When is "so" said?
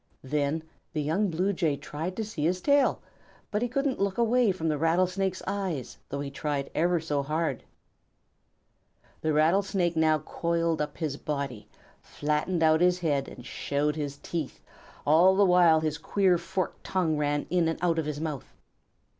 6.99-7.21